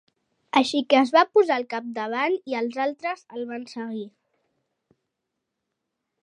Així 0.59 0.79
que 0.93 0.95
es 1.01 1.11
va 1.15 1.21
posar 1.37 1.57
al 1.61 1.65
capdavant 1.73 2.37
i 2.53 2.57
els 2.61 2.79
altres 2.87 3.23
el 3.37 3.47
van 3.51 3.69
seguir. 3.75 4.07